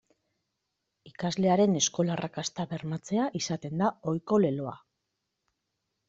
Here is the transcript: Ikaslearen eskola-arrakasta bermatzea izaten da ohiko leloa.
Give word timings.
Ikaslearen 1.09 1.75
eskola-arrakasta 1.81 2.65
bermatzea 2.71 3.27
izaten 3.41 3.83
da 3.83 3.91
ohiko 4.13 4.39
leloa. 4.47 4.73